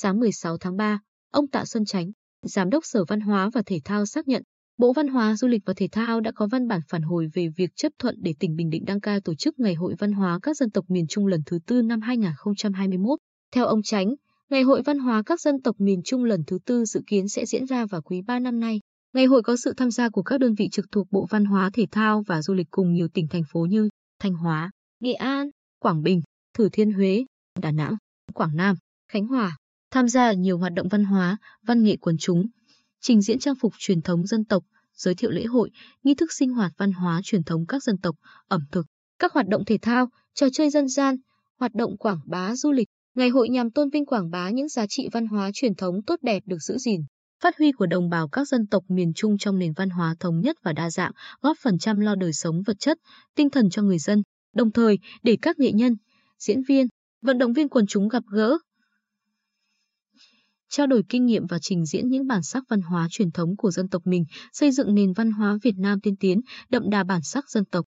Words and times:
Sáng 0.00 0.20
16 0.20 0.58
tháng 0.58 0.76
3, 0.76 1.00
ông 1.32 1.48
Tạ 1.48 1.64
Xuân 1.64 1.84
Chánh, 1.84 2.10
Giám 2.42 2.70
đốc 2.70 2.84
Sở 2.86 3.04
Văn 3.04 3.20
hóa 3.20 3.50
và 3.54 3.62
Thể 3.66 3.78
thao 3.84 4.06
xác 4.06 4.28
nhận, 4.28 4.42
Bộ 4.76 4.92
Văn 4.92 5.08
hóa, 5.08 5.36
Du 5.36 5.48
lịch 5.48 5.62
và 5.66 5.74
Thể 5.76 5.88
thao 5.92 6.20
đã 6.20 6.32
có 6.34 6.46
văn 6.46 6.68
bản 6.68 6.80
phản 6.88 7.02
hồi 7.02 7.28
về 7.34 7.48
việc 7.56 7.70
chấp 7.76 7.92
thuận 7.98 8.14
để 8.18 8.34
tỉnh 8.40 8.56
Bình 8.56 8.70
Định 8.70 8.84
đăng 8.84 9.00
cai 9.00 9.20
tổ 9.20 9.34
chức 9.34 9.58
Ngày 9.58 9.74
hội 9.74 9.94
Văn 9.98 10.12
hóa 10.12 10.38
các 10.42 10.56
dân 10.56 10.70
tộc 10.70 10.84
miền 10.88 11.06
Trung 11.06 11.26
lần 11.26 11.40
thứ 11.46 11.58
tư 11.66 11.82
năm 11.82 12.00
2021. 12.00 13.18
Theo 13.54 13.66
ông 13.66 13.82
Chánh, 13.82 14.14
Ngày 14.50 14.62
hội 14.62 14.82
Văn 14.82 14.98
hóa 14.98 15.22
các 15.26 15.40
dân 15.40 15.62
tộc 15.62 15.76
miền 15.78 16.02
Trung 16.04 16.24
lần 16.24 16.44
thứ 16.46 16.58
tư 16.64 16.84
dự 16.84 17.00
kiến 17.06 17.28
sẽ 17.28 17.46
diễn 17.46 17.66
ra 17.66 17.86
vào 17.86 18.02
quý 18.02 18.22
3 18.26 18.38
năm 18.38 18.60
nay. 18.60 18.80
Ngày 19.14 19.26
hội 19.26 19.42
có 19.42 19.56
sự 19.56 19.74
tham 19.76 19.90
gia 19.90 20.08
của 20.08 20.22
các 20.22 20.40
đơn 20.40 20.54
vị 20.54 20.68
trực 20.72 20.86
thuộc 20.92 21.06
Bộ 21.10 21.26
Văn 21.30 21.44
hóa, 21.44 21.70
Thể 21.72 21.86
thao 21.90 22.22
và 22.26 22.42
Du 22.42 22.54
lịch 22.54 22.68
cùng 22.70 22.92
nhiều 22.92 23.08
tỉnh 23.14 23.28
thành 23.28 23.44
phố 23.52 23.60
như 23.60 23.88
Thanh 24.18 24.34
Hóa, 24.34 24.70
Nghệ 25.00 25.12
An, 25.12 25.50
Quảng 25.78 26.02
Bình, 26.02 26.22
Thừa 26.58 26.68
Thiên 26.72 26.92
Huế, 26.92 27.24
Đà 27.62 27.72
Nẵng, 27.72 27.94
Quảng 28.34 28.56
Nam, 28.56 28.76
Khánh 29.12 29.26
Hòa. 29.26 29.56
Tham 29.90 30.08
gia 30.08 30.32
nhiều 30.32 30.58
hoạt 30.58 30.72
động 30.72 30.88
văn 30.88 31.04
hóa, 31.04 31.36
văn 31.62 31.82
nghệ 31.82 31.96
quần 31.96 32.16
chúng, 32.18 32.46
trình 33.00 33.22
diễn 33.22 33.38
trang 33.38 33.54
phục 33.54 33.72
truyền 33.78 34.02
thống 34.02 34.26
dân 34.26 34.44
tộc, 34.44 34.64
giới 34.94 35.14
thiệu 35.14 35.30
lễ 35.30 35.44
hội, 35.44 35.70
nghi 36.02 36.14
thức 36.14 36.32
sinh 36.32 36.50
hoạt 36.50 36.72
văn 36.78 36.92
hóa 36.92 37.20
truyền 37.24 37.44
thống 37.44 37.66
các 37.66 37.82
dân 37.82 37.98
tộc, 37.98 38.16
ẩm 38.48 38.60
thực, 38.72 38.86
các 39.18 39.32
hoạt 39.32 39.48
động 39.48 39.64
thể 39.64 39.78
thao, 39.82 40.08
trò 40.34 40.46
chơi 40.52 40.70
dân 40.70 40.88
gian, 40.88 41.16
hoạt 41.58 41.74
động 41.74 41.96
quảng 41.96 42.20
bá 42.26 42.56
du 42.56 42.72
lịch. 42.72 42.88
Ngày 43.14 43.28
hội 43.28 43.48
nhằm 43.48 43.70
tôn 43.70 43.90
vinh 43.90 44.06
quảng 44.06 44.30
bá 44.30 44.50
những 44.50 44.68
giá 44.68 44.86
trị 44.88 45.08
văn 45.12 45.26
hóa 45.26 45.50
truyền 45.54 45.74
thống 45.74 46.02
tốt 46.06 46.16
đẹp 46.22 46.42
được 46.46 46.58
giữ 46.60 46.78
gìn, 46.78 47.00
phát 47.42 47.58
huy 47.58 47.72
của 47.72 47.86
đồng 47.86 48.08
bào 48.08 48.28
các 48.28 48.48
dân 48.48 48.66
tộc 48.66 48.84
miền 48.88 49.12
Trung 49.14 49.38
trong 49.38 49.58
nền 49.58 49.72
văn 49.72 49.90
hóa 49.90 50.14
thống 50.20 50.40
nhất 50.40 50.56
và 50.62 50.72
đa 50.72 50.90
dạng, 50.90 51.12
góp 51.40 51.56
phần 51.62 51.78
chăm 51.78 52.00
lo 52.00 52.14
đời 52.14 52.32
sống 52.32 52.62
vật 52.66 52.76
chất, 52.80 52.98
tinh 53.34 53.50
thần 53.50 53.70
cho 53.70 53.82
người 53.82 53.98
dân, 53.98 54.22
đồng 54.54 54.72
thời 54.72 54.98
để 55.22 55.36
các 55.42 55.58
nghệ 55.58 55.72
nhân, 55.72 55.96
diễn 56.38 56.62
viên, 56.68 56.86
vận 57.22 57.38
động 57.38 57.52
viên 57.52 57.68
quần 57.68 57.86
chúng 57.86 58.08
gặp 58.08 58.22
gỡ, 58.32 58.58
trao 60.70 60.86
đổi 60.86 61.02
kinh 61.08 61.26
nghiệm 61.26 61.46
và 61.46 61.58
trình 61.58 61.84
diễn 61.84 62.08
những 62.08 62.26
bản 62.26 62.42
sắc 62.42 62.64
văn 62.68 62.80
hóa 62.80 63.06
truyền 63.10 63.30
thống 63.30 63.56
của 63.56 63.70
dân 63.70 63.88
tộc 63.88 64.02
mình, 64.04 64.24
xây 64.52 64.72
dựng 64.72 64.94
nền 64.94 65.12
văn 65.12 65.30
hóa 65.30 65.58
Việt 65.62 65.74
Nam 65.78 66.00
tiên 66.00 66.16
tiến, 66.16 66.40
đậm 66.70 66.90
đà 66.90 67.04
bản 67.04 67.22
sắc 67.22 67.50
dân 67.50 67.64
tộc. 67.64 67.84